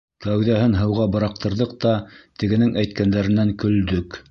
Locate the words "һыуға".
0.77-1.05